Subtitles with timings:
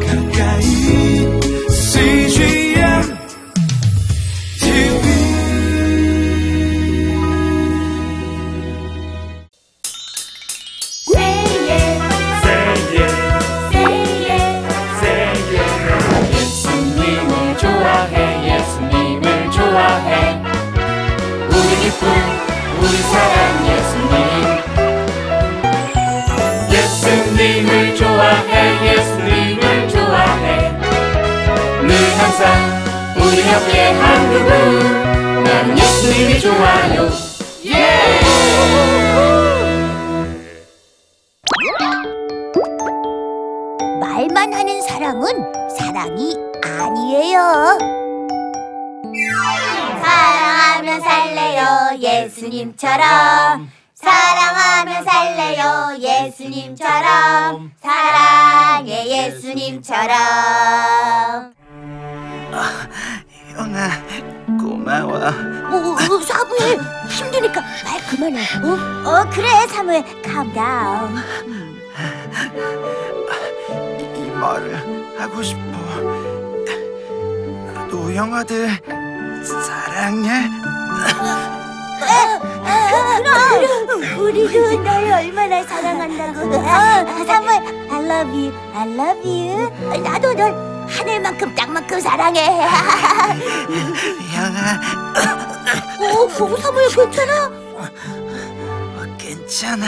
[0.00, 0.21] 가까
[33.52, 37.10] 우리 옆에 한 그분 나는 예수님이 좋아요
[37.66, 38.20] 예!
[44.00, 47.78] 말만 하는 사랑은 사랑이 아니에요.
[50.02, 53.70] 사랑하면 살래요, 예수님처럼.
[53.94, 57.72] 사랑하면 살래요, 예수님처럼.
[57.82, 60.12] 사랑해, 예수님처럼.
[63.56, 63.88] 영아
[64.58, 68.40] 고마워 어, 어, 사무엘, 힘드니까 말 그만해.
[68.62, 71.16] 어, 어 그래, 사무엘, calm down.
[74.16, 75.62] 이 말을 하고 싶어
[77.90, 78.68] 노영아들
[79.44, 80.48] 사랑해
[83.22, 86.54] 그럼 우리도 널 얼마나 사랑한다고.
[86.54, 90.02] 어, 사무엘, I love you, I love you.
[90.02, 90.71] 나도 널
[91.02, 92.46] 하늘만큼 땅만큼 사랑해.
[94.36, 94.80] 영아
[96.00, 97.46] 어, 어, 사무엘 괜찮아?
[97.76, 99.86] 어, 괜찮아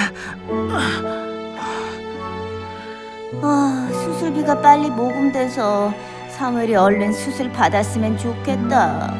[3.42, 5.94] 아, 수술비가 빨리 모금돼서
[6.30, 9.14] 사무엘이 얼른 수술 받았으면 좋겠다.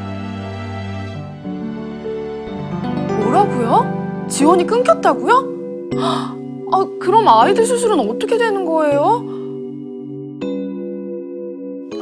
[3.23, 4.27] 뭐라고요?
[4.29, 5.49] 지원이 끊겼다고요?
[5.97, 6.35] 아,
[6.99, 9.34] 그럼 아이들 수술은 어떻게 되는 거예요?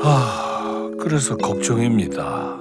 [0.06, 2.58] 아, 그래서 걱정입니다.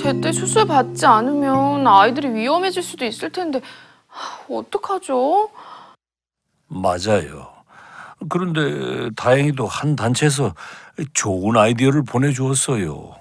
[0.00, 3.60] 제때 수술 받지 않으면 아이들이 위험해질 수도 있을 텐데
[4.08, 5.50] 아, 어떡하죠?
[6.68, 7.52] 맞아요.
[8.30, 10.54] 그런데 다행히도 한 단체에서
[11.12, 13.14] 좋은 아이디어를 보내주었어요.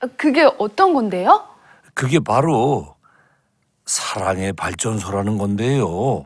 [0.00, 1.46] 아, 그게 어떤 건데요?
[1.94, 2.96] 그게 바로
[3.86, 6.24] 사랑의 발전소라는 건데요.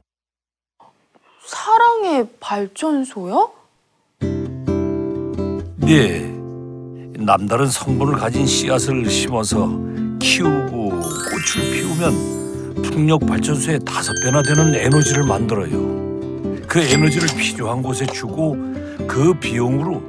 [1.45, 3.58] 사랑의 발전소요?
[5.89, 6.21] 네.
[7.19, 9.71] 남다른 성분을 가진 씨앗을 심어서
[10.19, 15.71] 키우고 꽃을 피우면 풍력 발전소에 다섯 배나 되는 에너지를 만들어요.
[16.69, 18.55] 그 에너지를 필요한 곳에 주고
[19.07, 20.03] 그 비용으로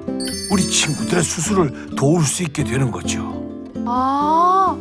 [0.52, 3.42] 우리 친구들의 수술을 도울 수 있게 되는 거죠.
[3.86, 4.76] 아,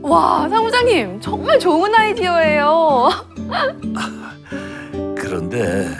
[0.00, 3.10] 와 사무장님 정말 좋은 아이디어예요.
[5.14, 5.94] 그런데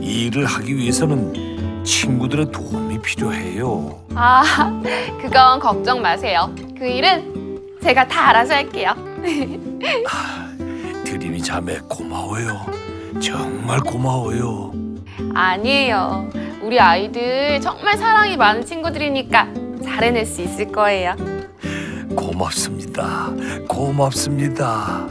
[0.00, 1.49] 이 일을 하기 위해서는
[1.84, 4.00] 친구들의 도움이 필요해요.
[4.14, 4.42] 아,
[5.20, 6.52] 그건 걱정 마세요.
[6.78, 8.94] 그 일은 제가 다 알아서 할게요.
[11.04, 12.66] 드림이 자매 고마워요.
[13.20, 14.72] 정말 고마워요.
[15.34, 16.28] 아니에요.
[16.62, 19.48] 우리 아이들 정말 사랑이 많은 친구들이니까
[19.84, 21.16] 잘 해낼 수 있을 거예요.
[22.14, 23.30] 고맙습니다.
[23.68, 25.08] 고맙습니다.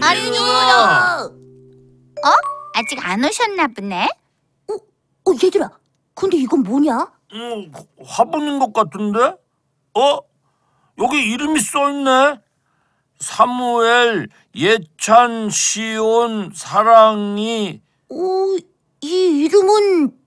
[0.00, 0.42] 아니요.
[2.24, 2.61] 어?
[2.82, 4.08] 아직 안 오셨나 보네.
[4.68, 5.70] 어, 어 얘들아.
[6.14, 7.12] 근데 이건 뭐냐?
[7.32, 7.72] 음,
[8.04, 9.36] 화분인 것 같은데?
[9.94, 10.18] 어?
[10.98, 12.40] 여기 이름이 써있네.
[13.18, 17.80] 사무엘, 예찬, 시온, 사랑이.
[18.10, 18.16] 어,
[19.00, 20.18] 이 이름은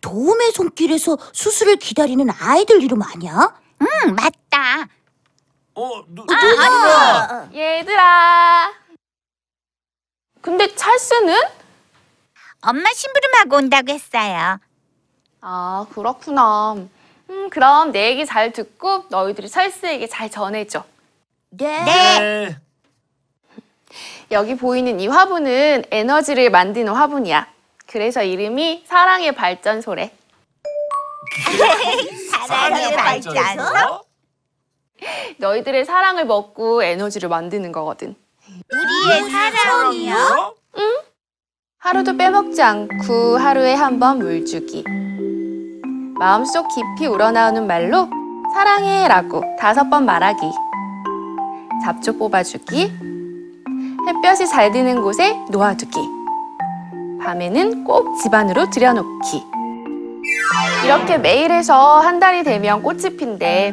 [0.00, 3.56] 도움의 손길에서 수술을 기다리는 아이들 이름 아니야?
[3.80, 4.88] 응, 맞다.
[5.74, 8.72] 어, 누, 아, 얘들아.
[10.42, 11.58] 근데 찰스는?
[12.60, 14.58] 엄마 심부름하고 온다고 했어요.
[15.40, 16.74] 아, 그렇구나.
[17.30, 20.84] 음, 그럼 내 얘기 잘 듣고 너희들이 찰스에게 잘 전해줘.
[21.50, 21.84] 네.
[21.84, 22.56] 네.
[24.30, 27.46] 여기 보이는 이 화분은 에너지를 만드는 화분이야.
[27.86, 30.12] 그래서 이름이 사랑의 발전소래.
[32.46, 34.02] 사랑의 발전소?
[35.38, 38.14] 너희들의 사랑을 먹고 에너지를 만드는 거거든.
[38.70, 40.54] 우리의 사랑이요?
[41.80, 44.84] 하루도 빼먹지 않고 하루에 한 번 물 주기.
[46.18, 48.08] 마음속 깊이 우러나오는 말로
[48.52, 50.40] 사랑해 라고 다섯 번 말하기.
[51.84, 52.92] 잡초 뽑아주기.
[54.08, 55.96] 햇볕이 잘 드는 곳에 놓아두기.
[57.22, 59.44] 밤에는 꼭 집안으로 들여놓기.
[60.84, 63.72] 이렇게 매일 해서 한 달이 되면 꽃이 핀대.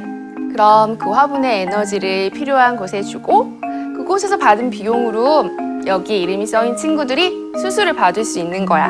[0.51, 3.51] 그럼 그 화분의 에너지를 필요한 곳에 주고
[3.97, 5.49] 그곳에서 받은 비용으로
[5.85, 8.87] 여기 이름이 써인 친구들이 수술을 받을 수 있는 거야.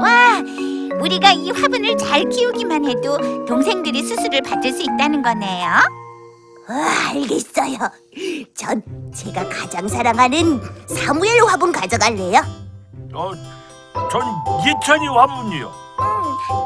[0.00, 0.42] 와,
[1.00, 3.16] 우리가 이 화분을 잘 키우기만 해도
[3.46, 5.68] 동생들이 수술을 받을 수 있다는 거네요.
[6.68, 7.78] 와, 알겠어요.
[8.54, 8.82] 전
[9.14, 12.40] 제가 가장 사랑하는 사무엘 화분 가져갈래요.
[13.14, 13.32] 어,
[14.10, 14.22] 전
[14.66, 15.72] 예찬이 화분이요.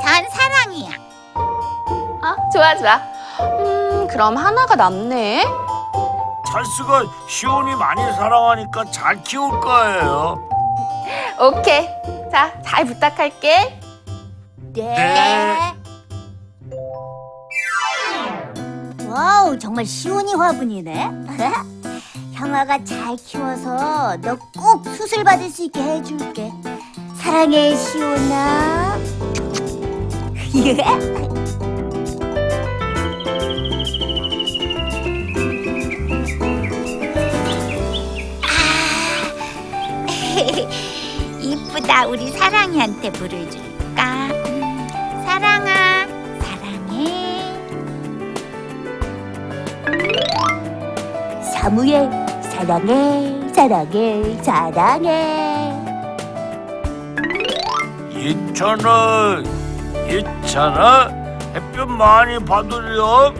[0.02, 0.90] 전 사랑이야.
[2.24, 3.00] 아, 좋아, 좋아.
[3.40, 5.44] 음, 그럼 하나가 남네.
[6.52, 10.38] 찰스가 시온이 많이 사랑하니까 잘 키울 거예요.
[11.40, 11.88] 오케이.
[12.30, 13.80] 자, 잘 부탁할게.
[14.74, 15.72] 네.
[19.08, 21.10] 와우, 정말 시원이 화분이네.
[22.34, 26.52] 형아가 잘 키워서 너 꼭 수술 받을 수 있게 해줄게.
[27.16, 28.98] 사랑해, 시온아.
[41.82, 42.06] 이쁘다.
[42.06, 44.28] 우리 사랑이한테 물을 줄까?
[44.46, 44.88] 음,
[45.26, 46.06] 사랑아,
[46.40, 47.54] 사랑해.
[51.42, 52.10] 사무엘,
[52.42, 55.72] 사랑해, 사랑해, 사랑해.
[58.14, 59.42] 예찬아,
[60.08, 61.08] 예찬아,
[61.54, 63.34] 햇볕 많이 받으렴.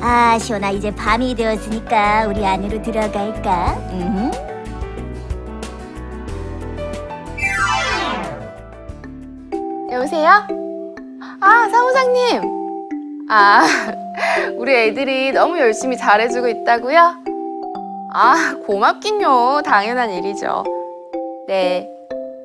[0.00, 3.74] 아, 아 시온아 이제 밤이 되었으니까 우리 안으로 들어갈까?
[3.92, 4.30] 음.
[9.92, 10.30] 여보세요?
[11.40, 12.42] 아, 사무장님.
[13.28, 13.62] 아,
[14.56, 17.16] 우리 애들이 너무 열심히 잘해주고 있다고요?
[18.12, 19.62] 아, 고맙긴요.
[19.64, 20.64] 당연한 일이죠.
[21.46, 21.88] 네.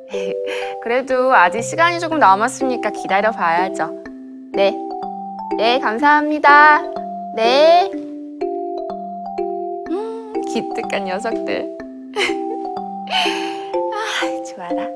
[0.83, 3.91] 그래도 아직 시간이 조금 남았으니까 기다려 봐야죠.
[4.53, 4.75] 네.
[5.57, 7.04] 네, 감사합니다.
[7.35, 7.89] 네.
[9.91, 11.77] 음, 기특한 녀석들.
[13.93, 14.87] 아, 좋아라.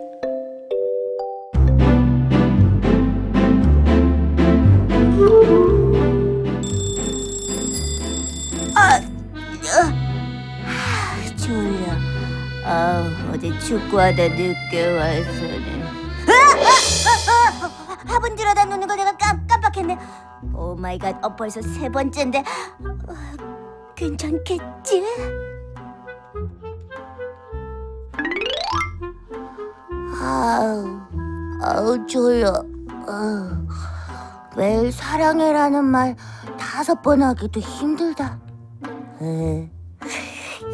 [8.75, 8.99] 아,
[11.37, 11.93] 졸려.
[12.65, 13.03] 아,
[13.33, 15.79] 어제 축구하다 늦게 와서는.
[18.05, 19.97] 화분 들여다 놓는 걸 내가 깜, 깜빡했네.
[20.53, 22.39] oh my god, 어, 벌써 세 번째인데.
[22.39, 22.43] 어,
[23.95, 25.03] 괜찮겠지?
[30.21, 30.99] 아우,
[31.61, 32.49] 아우 졸려.
[32.49, 33.67] 어,
[34.55, 36.15] 매일 사랑해라는 말
[36.57, 38.39] 다섯 번 하기도 힘들다.
[39.21, 39.69] 에,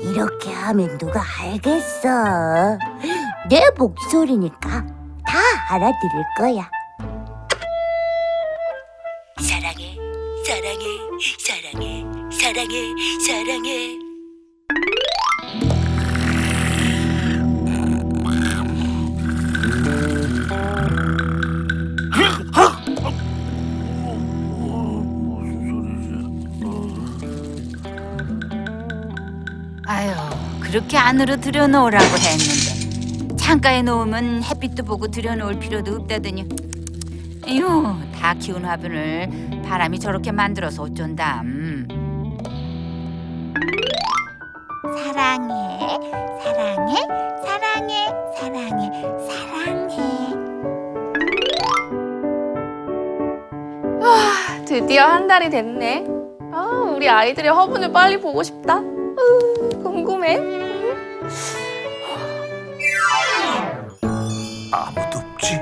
[0.01, 2.77] 이렇게 하면 누가 알겠어?
[3.49, 4.69] 내 목소리니까
[5.25, 5.39] 다
[5.69, 6.69] 알아들을 거야.
[11.39, 13.97] 사랑해, 사랑해, 사랑해.
[29.87, 30.13] 아유,
[30.59, 36.45] 그렇게 안으로 들여놓으라고 했는데 창가에 놓으면 햇빛도 보고 들여놓을 필요도 없다더니
[37.47, 41.87] 이유 다 키운 화분을 바람이 저렇게 만들어서 어쩐다 음.
[44.97, 45.79] 사랑해,
[46.43, 46.95] 사랑해,
[47.43, 48.07] 사랑해,
[48.37, 48.91] 사랑해,
[49.27, 49.55] 사랑해.
[54.65, 56.05] 드디어 한 달이 됐네.
[56.53, 58.79] 아, 우리 아이들의 화분을 빨리 보고 싶다.
[58.79, 60.37] 으, 궁금해.
[64.71, 65.57] 아무도 없지.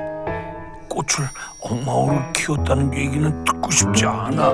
[0.90, 1.28] 꽃을
[1.62, 4.54] 엉망으로 키웠다는 얘기는 싶지 않아.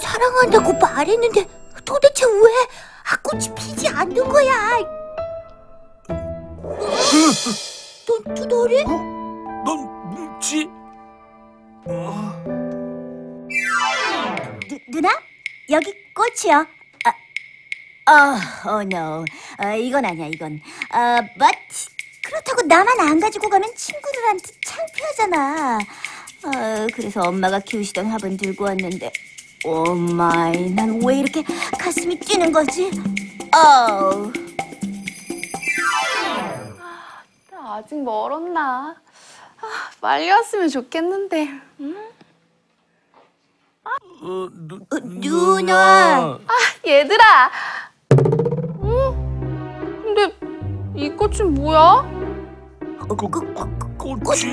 [0.00, 1.46] 사랑한다고 말했는데
[1.84, 2.50] 도대체 왜
[3.10, 4.78] 아, 꽃이 피지 않는 거야?
[8.06, 8.84] 넌 두더리?
[8.84, 10.68] 넌 뭉치?
[11.88, 12.42] 어,
[14.68, 15.08] 누, 누나?
[15.70, 16.66] 여기 꽃이요.
[18.06, 19.24] 아, 어, oh no.
[19.58, 20.60] 아, 이건 아니야, 이건.
[20.90, 21.58] 아, but
[22.24, 25.78] 그렇다고 나만 안 가지고 가면 친구들한테 창피하잖아.
[26.46, 29.12] 아, 그래서 엄마가 키우시던 화분 들고 왔는데,
[29.64, 31.42] oh my, 난 왜 이렇게
[31.78, 32.90] 가슴이 뛰는 거지?
[33.54, 34.30] 어,
[37.68, 38.94] 아직 멀었나?
[39.60, 39.66] 아,
[40.00, 41.48] 빨리 왔으면 좋겠는데.
[41.80, 41.96] 음?
[43.84, 46.38] 어, 누, 어, 누나.
[46.86, 47.50] 얘들아.
[48.78, 50.02] 어?
[50.04, 50.32] 근데
[50.94, 52.08] 이 꽃은 뭐야?
[53.00, 53.30] 그, 꽃,
[53.98, 54.50] 꽃, 꽃이잖아요.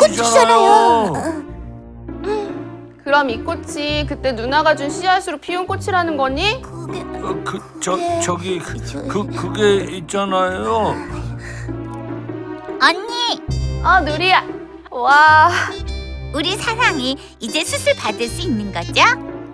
[1.12, 1.53] 꽃이잖아요.
[3.04, 6.62] 그럼 이 꽃이 그때 누나가 준 씨앗으로 피운 꽃이라는 거니?
[6.62, 10.96] 그게 어, 그, 저, 저기, 그, 그, 그게 있잖아요.
[12.82, 13.42] 언니,
[13.84, 14.46] 아, 누리야.
[14.90, 15.50] 와.
[16.34, 19.02] 우리 사랑이 이제 수술 받을 수 있는 거죠?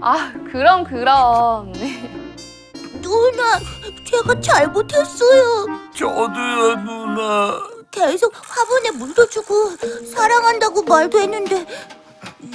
[0.02, 1.74] 아, 그럼, 그럼.
[3.02, 3.60] 누나,
[4.06, 5.66] 제가 잘못했어요.
[5.96, 7.60] 저도요, 누나.
[7.92, 9.72] 계속 화분에 물도 주고
[10.14, 11.66] 사랑한다고 말도 했는데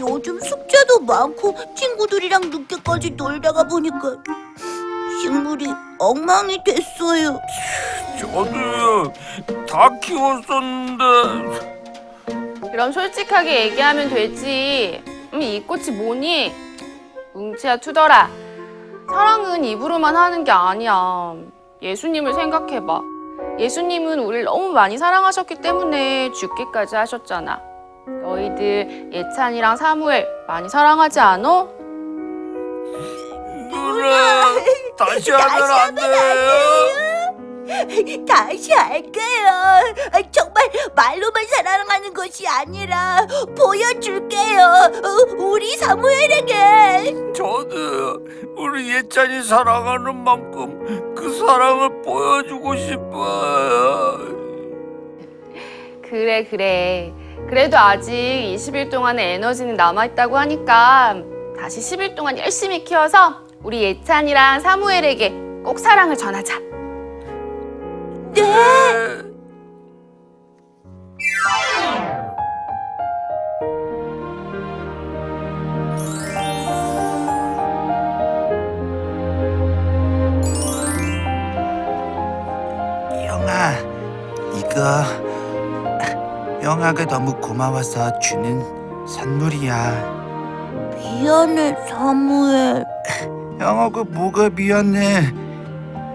[0.01, 4.17] 요즘 숙제도 많고 친구들이랑 늦게까지 놀다가 보니까
[5.21, 5.67] 식물이
[5.99, 7.41] 엉망이 됐어요.
[8.19, 9.13] 저도요.
[9.69, 11.05] 다 키웠었는데.
[12.71, 15.03] 그럼 솔직하게 얘기하면 되지.
[15.33, 16.53] 음, 이 꽃이 뭐니?
[17.35, 18.29] 뭉치야 투덜아.
[19.09, 21.35] 사랑은 입으로만 하는 게 아니야.
[21.83, 23.03] 예수님을 생각해봐.
[23.59, 27.74] 예수님은 우리를 너무 많이 사랑하셨기 때문에 죽기까지 하셨잖아.
[28.07, 31.69] 너희들 예찬이랑 사무엘 많이 사랑하지 않어?
[33.71, 34.55] 누나,
[34.97, 36.85] 다시 하면 안 돼요?
[38.29, 39.51] 다시 할게요.
[40.31, 44.61] 정말 말로만 사랑하는 것이 아니라 보여줄게요.
[44.61, 47.33] 어, 우리 사무엘에게.
[47.35, 48.19] 저도요.
[48.57, 54.19] 우리 예찬이 사랑하는 만큼 그 사랑을 보여주고 싶어요.
[56.03, 57.13] 그래, 그래.
[57.49, 61.23] 그래도 아직 20일 동안의 에너지는 남아있다고 하니까
[61.59, 65.31] 다시 10일 동안 열심히 키워서 우리 예찬이랑 사무엘에게
[65.65, 66.59] 꼭 사랑을 전하자.
[68.35, 68.43] 네.
[83.27, 83.73] 영아,
[84.59, 85.24] 이거
[86.65, 88.65] 영아가 너무 고마워서 주는
[89.07, 90.15] 선물이야.
[90.97, 92.87] 미안해, 사무엘.
[93.61, 95.31] 영아가 뭐가 미안해.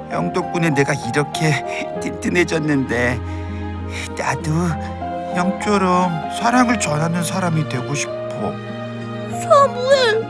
[0.10, 3.20] 형 덕분에 내가 이렇게 튼튼해졌는데
[4.18, 4.52] 나도
[5.36, 8.52] 형처럼 사랑을 전하는 사람이 되고 싶어.
[9.44, 10.26] 사무엘.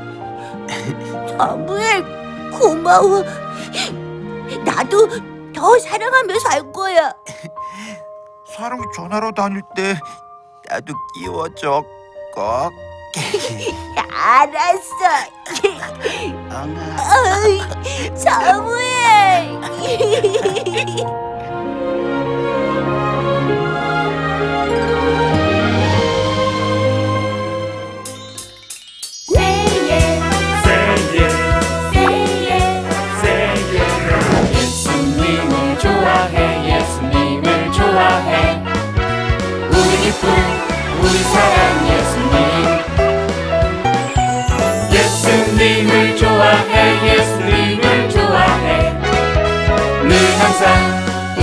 [1.29, 2.03] 사무엘,
[2.59, 3.23] 고마워.
[4.65, 5.07] 나도
[5.55, 7.13] 더 사랑하며 살 거야.
[8.59, 9.97] 사랑 전하러 다닐 때
[10.69, 11.81] 나도 끼워줘
[12.35, 12.73] 꼭.
[14.11, 15.05] 알았어.
[16.99, 17.61] 어이,
[18.17, 19.61] 사무엘.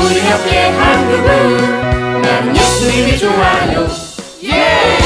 [0.07, 3.89] 우리 옆에 한 그분 나는 예수님이 좋아요
[4.45, 4.99] 예!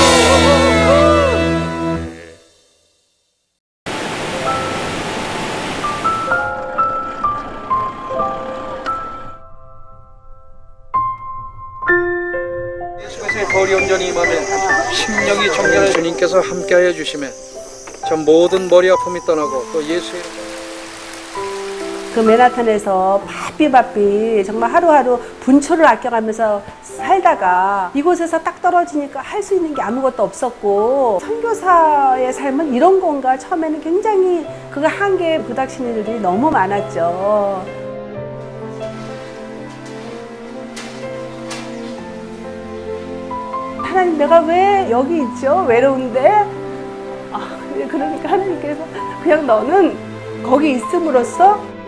[13.02, 14.44] 예수께서의 거리 온전히 임하면
[14.92, 17.30] 심령이 정결한 주님께서 함께하여 주심에
[18.06, 20.22] 전 모든 머리 아픔이 떠나고 또 예수의
[22.14, 29.72] 그 맨하탄에서 바삐 바삐 정말 하루하루 분초를 아껴가면서 살다가 이곳에서 딱 떨어지니까 할 수 있는
[29.74, 37.64] 게 아무것도 없었고 선교사의 삶은 이런 건가 처음에는 굉장히 그가 한계에 부닥치는 일들이 너무 많았죠.
[43.82, 45.64] 하나님 내가 왜 여기 있죠?
[45.66, 46.28] 외로운데?
[47.32, 48.84] 아, 그러니까 하나님께서
[49.22, 49.96] 그냥 너는
[50.44, 51.60] 거기 있음으로써